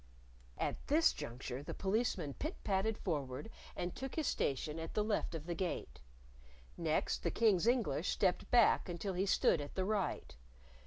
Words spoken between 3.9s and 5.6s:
took his station at the left of the